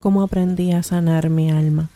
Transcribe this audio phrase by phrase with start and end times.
[0.00, 1.90] cómo aprendí a sanar mi alma.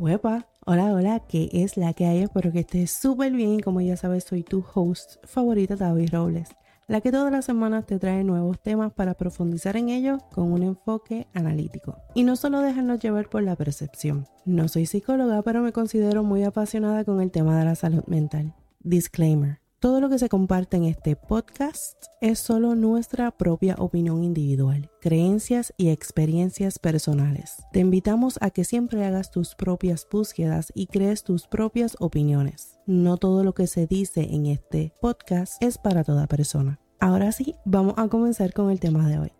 [0.00, 2.22] Huepa, hola, hola, ¿qué es la que hay?
[2.22, 3.60] Espero que estés súper bien.
[3.60, 6.48] Como ya sabes, soy tu host favorita, David Robles,
[6.88, 10.62] la que todas las semanas te trae nuevos temas para profundizar en ellos con un
[10.62, 11.96] enfoque analítico.
[12.14, 14.26] Y no solo dejarnos llevar por la percepción.
[14.44, 18.54] No soy psicóloga, pero me considero muy apasionada con el tema de la salud mental.
[18.80, 19.63] Disclaimer.
[19.84, 25.74] Todo lo que se comparte en este podcast es solo nuestra propia opinión individual, creencias
[25.76, 27.56] y experiencias personales.
[27.70, 32.80] Te invitamos a que siempre hagas tus propias búsquedas y crees tus propias opiniones.
[32.86, 36.80] No todo lo que se dice en este podcast es para toda persona.
[36.98, 39.32] Ahora sí, vamos a comenzar con el tema de hoy.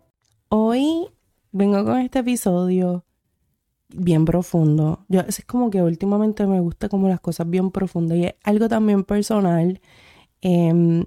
[0.49, 1.07] Hoy
[1.53, 3.03] vengo con este episodio
[3.89, 5.05] bien profundo.
[5.09, 8.69] Yo, es como que últimamente me gusta como las cosas bien profundas y es algo
[8.69, 9.81] también personal
[10.47, 11.05] Em,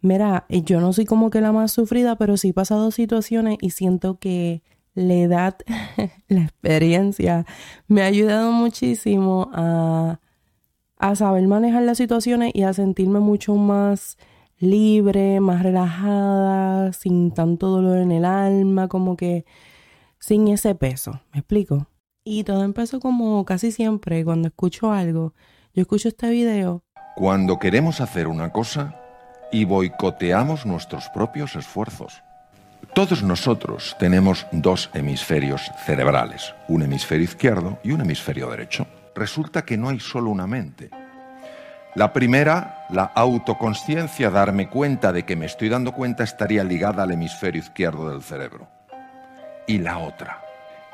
[0.00, 3.70] mira, yo no soy como que la más sufrida, pero sí he pasado situaciones y
[3.70, 4.62] siento que
[4.94, 5.56] la edad,
[6.28, 7.46] la experiencia,
[7.88, 10.20] me ha ayudado muchísimo a
[11.16, 14.18] saber manejar las situaciones y a sentirme mucho más
[14.60, 19.44] libre, más relajada, sin tanto dolor en el alma, como que
[20.20, 21.20] sin ese peso.
[21.32, 21.88] ¿Me explico?
[22.22, 25.34] Y todo empezó como casi siempre cuando escucho algo.
[25.74, 26.84] Yo escucho este video
[27.14, 28.94] cuando queremos hacer una cosa
[29.52, 32.22] y boicoteamos nuestros propios esfuerzos.
[32.92, 38.86] Todos nosotros tenemos dos hemisferios cerebrales, un hemisferio izquierdo y un hemisferio derecho.
[39.14, 40.90] Resulta que no hay solo una mente.
[41.94, 47.12] La primera, la autoconsciencia, darme cuenta de que me estoy dando cuenta, estaría ligada al
[47.12, 48.66] hemisferio izquierdo del cerebro.
[49.68, 50.42] Y la otra,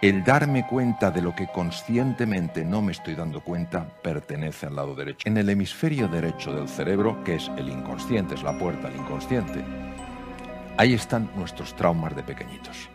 [0.02, 4.94] el darme cuenta de lo que conscientemente no me estoy dando cuenta pertenece al lado
[4.94, 5.28] derecho.
[5.28, 9.62] En el hemisferio derecho del cerebro, que es el inconsciente, es la puerta al inconsciente,
[10.78, 12.88] ahí están nuestros traumas de pequeñitos.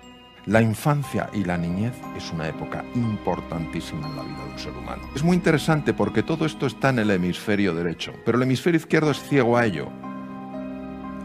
[0.47, 4.73] La infancia y la niñez es una época importantísima en la vida de un ser
[4.73, 5.03] humano.
[5.15, 9.11] Es muy interesante porque todo esto está en el hemisferio derecho, pero el hemisferio izquierdo
[9.11, 9.89] es ciego a ello.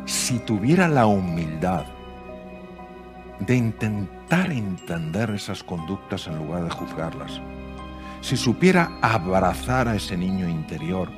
[0.04, 1.86] Si tuviera la humildad
[3.40, 7.40] de intentar entender esas conductas en lugar de juzgarlas.
[8.20, 11.08] Si supiera abrazar a ese niño interior,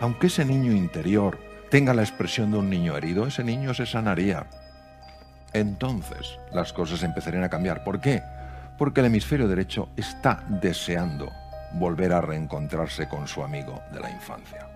[0.00, 1.38] aunque ese niño interior
[1.70, 4.46] tenga la expresión de un niño herido, ese niño se sanaría.
[5.52, 7.84] Entonces las cosas empezarían a cambiar.
[7.84, 8.22] ¿Por qué?
[8.78, 11.30] Porque el hemisferio derecho está deseando
[11.74, 14.68] volver a reencontrarse con su amigo de la infancia.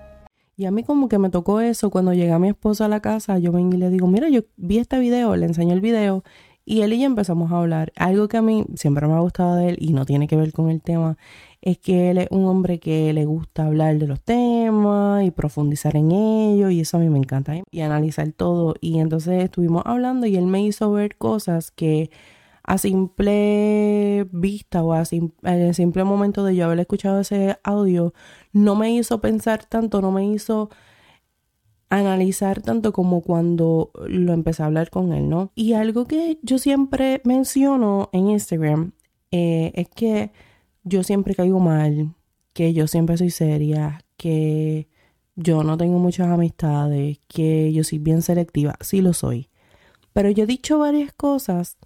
[0.56, 3.38] Y a mí como que me tocó eso cuando llega mi esposa a la casa,
[3.38, 6.24] yo vengo y le digo, mira, yo vi este video, le enseño el video
[6.68, 7.92] y él y yo empezamos a hablar.
[7.96, 10.52] Algo que a mí siempre me ha gustado de él y no tiene que ver
[10.52, 11.16] con el tema,
[11.62, 15.96] es que él es un hombre que le gusta hablar de los temas y profundizar
[15.96, 18.74] en ellos y eso a mí me encanta y analizar todo.
[18.82, 22.10] Y entonces estuvimos hablando y él me hizo ver cosas que
[22.64, 28.12] a simple vista o a en el simple momento de yo haber escuchado ese audio
[28.52, 30.68] no me hizo pensar tanto, no me hizo
[31.91, 35.53] analizar tanto como cuando lo empecé a hablar con él, ¿no?
[35.54, 38.93] Y algo que yo siempre menciono en Instagram
[39.31, 40.31] eh, es que
[40.84, 42.15] yo siempre caigo mal,
[42.53, 44.88] que yo siempre soy seria, que
[45.37, 49.49] yo no tengo muchas amistades, que yo soy bien selectiva, sí lo soy.
[50.12, 51.78] Pero yo he dicho varias cosas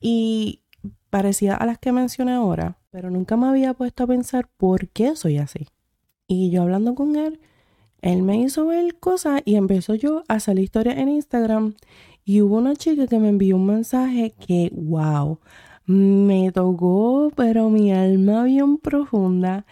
[0.00, 0.62] y
[1.10, 5.16] parecía a las que mencioné ahora, pero nunca me había puesto a pensar por qué
[5.16, 5.68] soy así.
[6.26, 7.40] Y yo hablando con él,
[8.02, 11.74] él me hizo ver cosas y empezó yo a hacer historias en Instagram.
[12.24, 15.38] Y hubo una chica que me envió un mensaje que, wow,
[15.86, 19.64] me tocó, pero mi alma bien profunda.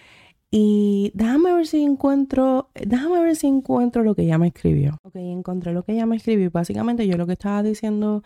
[0.50, 4.96] Y déjame ver si encuentro, déjame ver si encuentro lo que ella me escribió.
[5.02, 6.50] Ok, encontré lo que ella me escribió.
[6.50, 8.22] Básicamente yo lo que estaba diciendo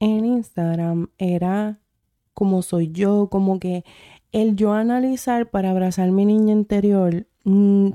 [0.00, 1.80] en Instagram era
[2.32, 3.84] como soy yo, como que
[4.32, 7.26] el yo analizar para abrazar mi niña interior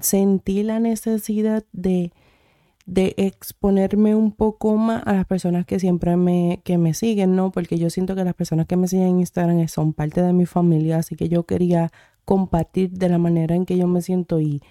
[0.02, 2.12] sentí la necesidad de,
[2.86, 7.52] de exponerme un poco más a las personas que siempre me, que me siguen, ¿no?
[7.52, 10.46] Porque yo siento que las personas que me siguen en Instagram son parte de mi
[10.46, 11.92] familia, así que yo quería
[12.24, 14.62] compartir de la manera en que yo me siento y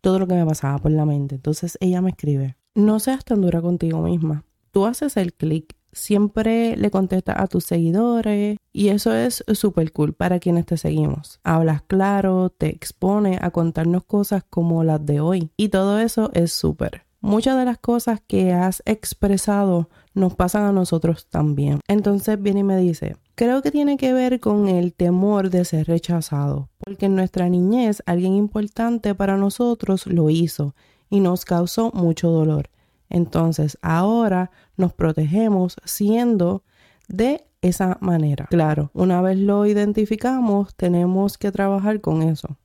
[0.00, 1.34] todo lo que me pasaba por la mente.
[1.34, 4.44] Entonces ella me escribe, no seas tan dura contigo misma.
[4.70, 10.12] Tú haces el clic siempre le contestas a tus seguidores y eso es súper cool
[10.12, 11.40] para quienes te seguimos.
[11.44, 16.52] Hablas claro, te expone a contarnos cosas como las de hoy y todo eso es
[16.52, 17.08] súper.
[17.20, 21.80] Muchas de las cosas que has expresado nos pasan a nosotros también.
[21.88, 25.88] Entonces viene y me dice, creo que tiene que ver con el temor de ser
[25.88, 30.76] rechazado, porque en nuestra niñez alguien importante para nosotros lo hizo
[31.10, 32.70] y nos causó mucho dolor.
[33.10, 36.62] Entonces ahora nos protegemos siendo
[37.08, 38.46] de esa manera.
[38.46, 42.56] Claro, una vez lo identificamos, tenemos que trabajar con eso.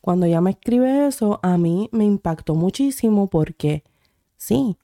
[0.00, 3.84] Cuando ella me escribe eso, a mí me impactó muchísimo porque
[4.36, 4.76] sí,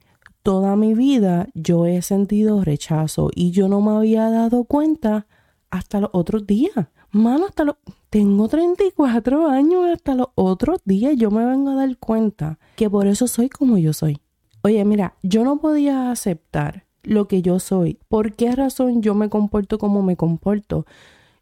[0.43, 5.25] toda mi vida yo he sentido rechazo y yo no me había dado cuenta
[5.71, 6.87] hasta los otros días.
[7.11, 7.77] Mano, hasta los...
[8.09, 13.07] Tengo 34 años, hasta los otros días yo me vengo a dar cuenta que por
[13.07, 14.21] eso soy como yo soy.
[14.65, 17.99] Oye, mira, yo no podía aceptar lo que yo soy.
[18.09, 20.87] ¿Por qué razón yo me comporto como me comporto?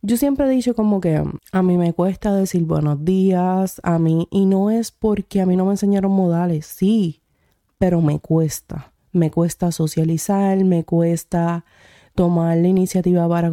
[0.02, 1.24] Yo siempre he dicho como que
[1.54, 5.56] a mí me cuesta decir buenos días, a mí, y no es porque a mí
[5.56, 7.22] no me enseñaron modales, sí,
[7.78, 8.92] pero me cuesta.
[9.14, 11.64] Me cuesta socializar, me cuesta
[12.16, 13.52] tomar la iniciativa para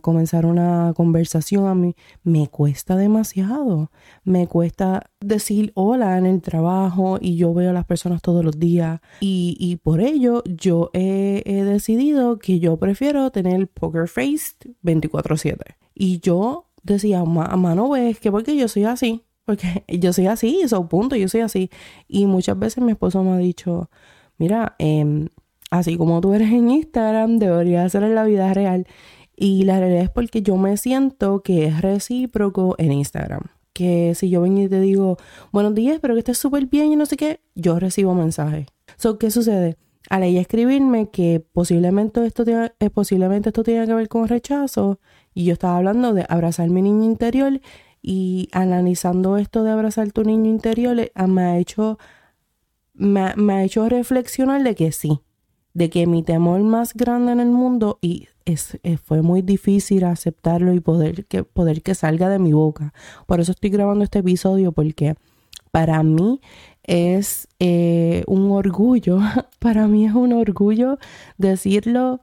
[0.00, 3.90] comenzar una conversación a mí me cuesta demasiado.
[4.24, 8.58] Me cuesta decir hola en el trabajo y yo veo a las personas todos los
[8.58, 15.76] días y, por ello yo he, decidido que yo prefiero tener poker face 24/7.
[15.94, 20.60] Y yo decía, a mano ves que porque yo soy así, porque yo soy así,
[20.62, 21.70] eso punto, yo soy así.
[22.06, 23.90] Y muchas veces mi esposo me ha dicho,
[24.38, 25.28] mira, eh,
[25.70, 28.86] así como tú eres en Instagram, deberías ser en la vida real.
[29.36, 33.42] Y la realidad es porque yo me siento que es recíproco en Instagram.
[33.72, 35.18] Que si yo vengo y te digo,
[35.52, 38.66] buenos días, espero que estés súper bien y no sé qué, yo recibo mensajes.
[38.96, 39.76] So, ¿Qué sucede?
[40.08, 45.00] Al ella escribirme que posiblemente esto, tiene, eh, posiblemente esto tiene que ver con rechazo,
[45.34, 47.60] y yo estaba hablando de abrazar mi niño interior,
[48.00, 51.98] y analizando esto de abrazar tu niño interior, eh, me ha hecho,
[52.94, 55.20] me, me ha hecho reflexionar de que sí,
[55.76, 60.04] de que mi temor más grande en el mundo y es, eh, fue muy difícil
[60.04, 62.94] aceptarlo y poder que, poder que salga de mi boca.
[63.26, 65.16] Por eso estoy grabando este episodio porque
[65.72, 66.40] para mí
[66.82, 69.18] es eh, un orgullo,
[69.58, 70.98] para mí es un orgullo
[71.36, 72.20] decirlo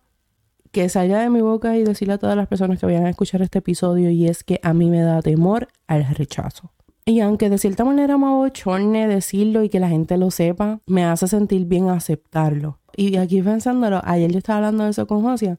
[0.72, 3.44] que salga de mi boca y decirle a todas las personas que vayan a escuchar
[3.44, 6.72] este episodio y es que a mí me da temor al rechazo.
[7.06, 11.04] Y aunque de cierta manera me abochorne decirlo y que la gente lo sepa, me
[11.04, 15.58] hace sentir bien aceptarlo y aquí pensándolo, ayer yo estaba hablando de eso con Josia,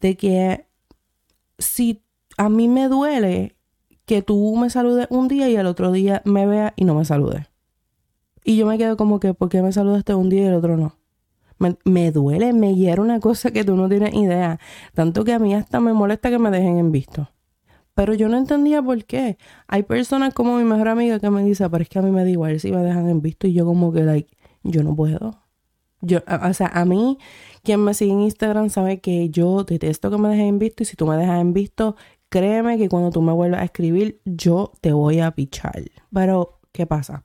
[0.00, 0.66] de que
[1.58, 2.02] si
[2.36, 3.56] a mí me duele
[4.04, 7.04] que tú me saludes un día y el otro día me veas y no me
[7.04, 7.46] saludes.
[8.44, 10.76] Y yo me quedo como que, ¿por qué me saludaste un día y el otro
[10.76, 10.96] no?
[11.84, 14.58] Me, duele, me hiere una cosa que tú no tienes idea.
[14.94, 17.30] Tanto que a mí hasta me molesta que me dejen en visto.
[17.94, 19.36] Pero yo no entendía por qué.
[19.66, 22.24] Hay personas como mi mejor amiga que me dice, pero es que a mí me
[22.24, 23.46] da igual si me dejan en visto.
[23.46, 25.42] Y yo como que, like, yo no puedo.
[26.00, 27.18] Yo, o sea, a mí,
[27.62, 30.86] quien me sigue en Instagram sabe que yo detesto que me dejen en visto y
[30.86, 31.96] si tú me dejas en visto,
[32.28, 35.82] créeme que cuando tú me vuelvas a escribir, yo te voy a pichar.
[36.12, 37.24] Pero, ¿qué pasa?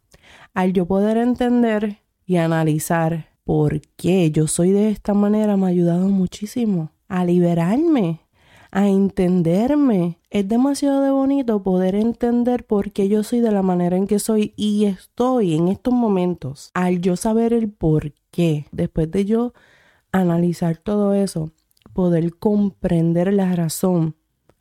[0.53, 5.69] Al yo poder entender y analizar por qué yo soy de esta manera, me ha
[5.69, 8.19] ayudado muchísimo a liberarme,
[8.71, 10.19] a entenderme.
[10.29, 14.19] Es demasiado de bonito poder entender por qué yo soy de la manera en que
[14.19, 16.71] soy y estoy en estos momentos.
[16.73, 19.53] Al yo saber el por qué, después de yo
[20.11, 21.51] analizar todo eso,
[21.93, 24.15] poder comprender la razón,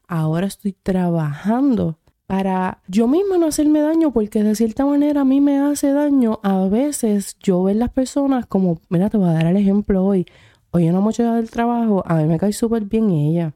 [0.08, 5.40] ahora estoy trabajando para yo misma no hacerme daño, porque de cierta manera a mí
[5.40, 9.46] me hace daño a veces yo ver las personas como, mira, te voy a dar
[9.46, 10.26] el ejemplo hoy.
[10.72, 13.54] Hoy una muchacha del trabajo, a mí me cae súper bien ella,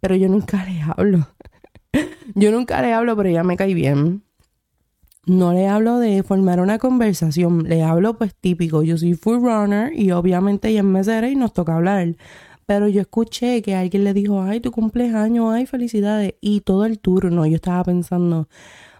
[0.00, 1.28] pero yo nunca le hablo.
[2.34, 4.22] yo nunca le hablo, pero ella me cae bien
[5.28, 9.92] no le hablo de formar una conversación, le hablo pues típico, yo soy full runner
[9.94, 12.16] y obviamente ella es mesera y nos toca hablar.
[12.66, 16.34] Pero yo escuché que alguien le dijo, ay, tu cumpleaños, ay, felicidades.
[16.40, 18.48] Y todo el turno yo estaba pensando,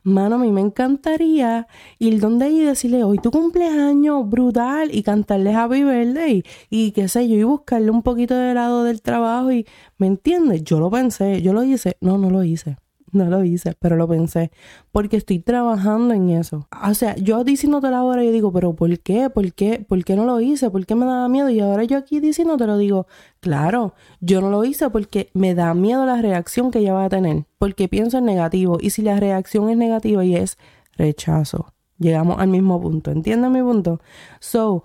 [0.08, 1.66] mano, a mí me encantaría
[1.98, 6.42] ir donde ella y decirle, hoy tu cumpleaños, brutal, y cantarle Happy Birthday.
[6.70, 9.66] Y qué sé yo, y buscarle un poquito de lado del trabajo y,
[9.98, 10.64] ¿me entiendes?
[10.64, 11.96] Yo lo pensé, yo lo hice.
[12.00, 12.76] No, no lo hice
[13.12, 14.50] no lo hice, pero lo pensé,
[14.92, 16.66] porque estoy trabajando en eso.
[16.88, 19.30] O sea, yo diciéndote la hora, yo digo, pero ¿por qué?
[19.30, 19.84] ¿Por qué?
[19.86, 20.70] ¿Por qué no lo hice?
[20.70, 21.50] ¿Por qué me daba miedo?
[21.50, 23.06] Y ahora yo aquí diciéndote lo digo,
[23.40, 27.08] claro, yo no lo hice porque me da miedo la reacción que ella va a
[27.08, 30.58] tener, porque pienso en negativo, y si la reacción es negativa y es
[30.96, 34.00] rechazo, llegamos al mismo punto, ¿entiendes mi punto?
[34.40, 34.84] So,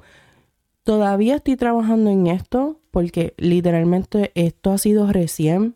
[0.83, 5.75] todavía estoy trabajando en esto, porque literalmente esto ha sido recién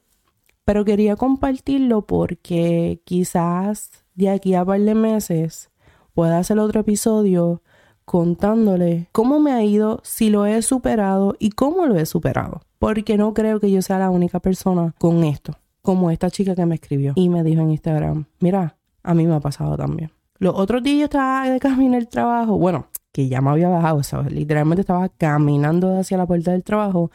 [0.68, 5.72] pero quería compartirlo porque quizás de aquí a par de meses
[6.14, 7.62] pueda hacer otro episodio
[8.04, 12.60] contándole cómo me ha ido, si lo he superado y cómo lo he superado.
[12.80, 16.66] Porque no creo que yo sea la única persona con esto, como esta chica que
[16.66, 20.12] me escribió y me dijo en Instagram, mira, a mí me ha pasado también.
[20.38, 24.04] Los otros días yo estaba de camino al trabajo, bueno, que ya me había bajado,
[24.04, 24.32] ¿sabes?
[24.32, 27.10] Literalmente estaba caminando hacia la puerta del trabajo.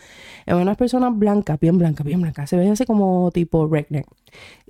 [0.46, 2.44] Es una persona blanca, bien blanca, bien blanca.
[2.48, 4.08] Se ve así como tipo redneck.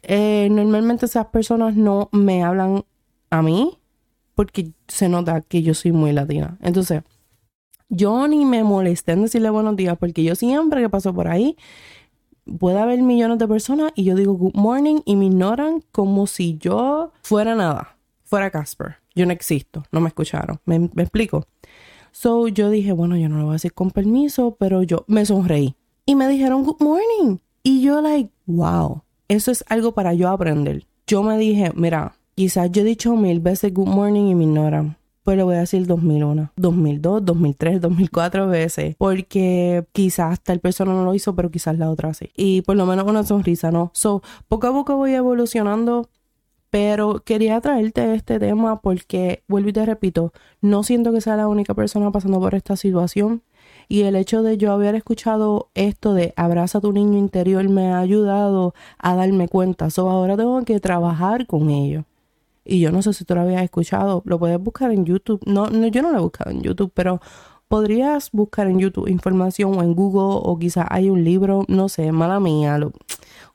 [0.02, 2.84] Eh, normalmente esas personas no me hablan
[3.30, 3.78] a mí
[4.34, 6.58] porque se nota que yo soy muy latina.
[6.60, 7.02] Entonces,
[7.88, 11.56] yo ni me molesté en decirle buenos días porque yo siempre que paso por ahí
[12.58, 16.58] puede haber millones de personas y yo digo good morning y me ignoran como si
[16.58, 17.91] yo fuera nada,
[18.32, 18.96] fuera Casper.
[19.14, 20.58] Yo no existo, no me escucharon.
[20.64, 21.44] ¿Me, explico?
[22.12, 25.26] So yo dije, bueno, yo no lo voy a decir con permiso, pero yo me
[25.26, 25.76] sonreí.
[26.06, 27.40] Y me dijeron good morning.
[27.62, 30.86] Y yo, like, wow, eso es algo para yo aprender.
[31.06, 34.96] Yo me dije, mira, quizás yo he dicho mil veces good morning y me ignoran.
[35.24, 38.96] Pues le voy a decir 2001, 2002, 2003, 2004 veces.
[38.96, 42.30] Porque quizás tal persona no lo hizo, pero quizás la otra sí.
[42.34, 43.90] Y por lo menos una sonrisa, ¿no?
[43.92, 46.08] So, poco a poco voy evolucionando
[46.72, 51.46] pero quería traerte este tema porque, vuelvo y te repito, no siento que sea la
[51.46, 53.42] única persona pasando por esta situación.
[53.88, 57.92] Y el hecho de yo haber escuchado esto de abraza a tu niño interior me
[57.92, 59.90] ha ayudado a darme cuenta.
[59.90, 62.06] So ahora tengo que trabajar con ello.
[62.64, 64.22] Y yo no sé si tú lo habías escuchado.
[64.24, 65.42] Lo puedes buscar en YouTube.
[65.44, 67.20] No, no yo no lo he buscado en YouTube, pero
[67.68, 72.12] podrías buscar en YouTube información o en Google o quizás hay un libro, no sé,
[72.12, 72.78] mala mía.
[72.78, 72.92] Lo,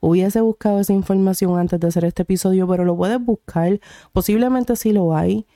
[0.00, 3.80] hubiese buscado esa información antes de hacer este episodio, pero lo puedes buscar.
[4.12, 5.46] Posiblemente sí lo hay.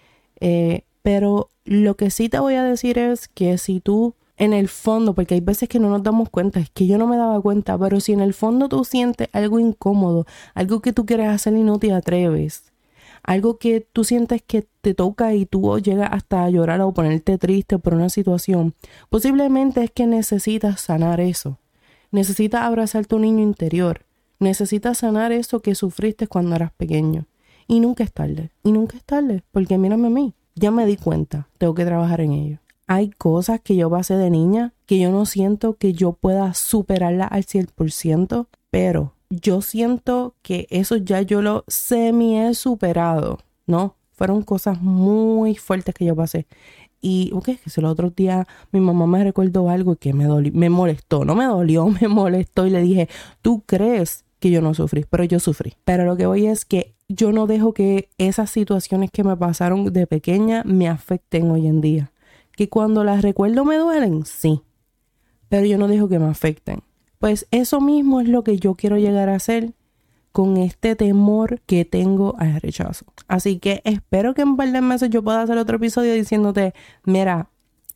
[0.41, 4.69] Eh, pero lo que sí te voy a decir es que si tú en el
[4.69, 7.41] fondo, porque hay veces que no nos damos cuenta, es que yo no me daba
[7.41, 11.55] cuenta, pero si en el fondo tú sientes algo incómodo, algo que tú quieres hacer
[11.55, 12.73] y no te atreves,
[13.23, 17.39] algo que tú sientes que te toca y tú llegas hasta a llorar o ponerte
[17.39, 18.75] triste por una situación,
[19.11, 21.59] posiblemente es que necesitas sanar eso.
[22.11, 24.05] Necesitas abrazar tu niño interior.
[24.43, 27.27] Necesitas sanar eso que sufriste cuando eras pequeño.
[27.69, 28.51] Y nunca es tarde.
[28.65, 29.45] Y nunca es tarde.
[29.53, 30.35] Porque mírame a mí.
[30.57, 31.49] Ya me di cuenta.
[31.59, 32.59] Tengo que trabajar en ello.
[32.89, 37.25] Hay cosas que yo pasé de niña que yo no siento que yo pueda superarla
[37.29, 38.49] al 100%.
[38.69, 43.39] Pero yo siento que eso ya yo lo semi he superado.
[43.69, 43.95] ¿No?
[44.11, 46.49] Fueron cosas muy fuertes que yo pasé.
[47.01, 50.69] Y, ok, que el otro día mi mamá me recordó algo que me, dolió, me
[50.69, 53.09] molestó, no me dolió, me molestó y le dije,
[53.41, 55.75] ¿tú crees que yo no sufrí, pero yo sufrí.
[55.85, 59.93] Pero lo que voy es que yo no dejo que esas situaciones que me pasaron
[59.93, 62.11] de pequeña me afecten hoy en día.
[62.57, 64.63] Que cuando las recuerdo me duelen, sí,
[65.49, 66.83] pero yo no dejo que me afecten.
[67.19, 69.75] Pues eso mismo es lo que yo quiero llegar a hacer
[70.33, 73.07] con este temor que tengo al rechazo.
[73.29, 76.75] Así que espero que en un par de meses yo pueda hacer otro episodio diciéndote,
[77.05, 77.49] mira,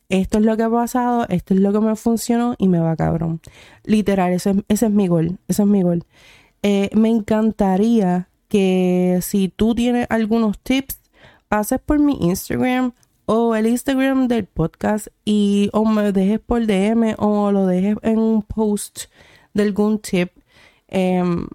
[0.09, 2.95] esto es lo que ha pasado, esto es lo que me funcionó y me va
[2.95, 3.41] cabrón.
[3.83, 6.05] Literal, ese, ese es mi gol, ese es mi gol.
[6.63, 10.99] Eh, me encantaría que si tú tienes algunos tips,
[11.47, 12.93] pases por mi Instagram
[13.25, 18.19] o el Instagram del podcast y o me dejes por DM o lo dejes en
[18.19, 19.05] un post
[19.53, 20.31] de algún tip.
[20.87, 21.47] Em,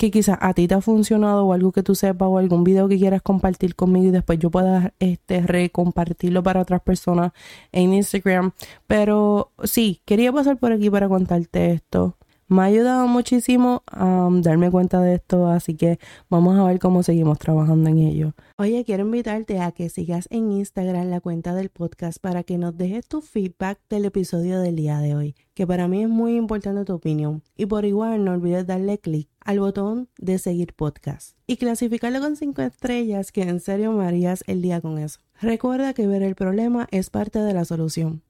[0.00, 2.88] que quizás a ti te ha funcionado o algo que tú sepas o algún video
[2.88, 7.32] que quieras compartir conmigo y después yo pueda este recompartirlo para otras personas
[7.70, 8.52] en Instagram.
[8.86, 12.16] Pero sí, quería pasar por aquí para contarte esto.
[12.50, 16.80] Me ha ayudado muchísimo a um, darme cuenta de esto, así que vamos a ver
[16.80, 18.34] cómo seguimos trabajando en ello.
[18.58, 22.76] Oye, quiero invitarte a que sigas en Instagram la cuenta del podcast para que nos
[22.76, 26.84] dejes tu feedback del episodio del día de hoy, que para mí es muy importante
[26.84, 27.44] tu opinión.
[27.56, 32.34] Y por igual no olvides darle clic al botón de seguir podcast y clasificarlo con
[32.34, 35.20] 5 estrellas, que en serio me harías el día con eso.
[35.40, 38.22] Recuerda que ver el problema es parte de la solución.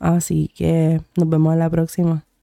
[0.00, 2.24] Así que nos vemos a la próxima.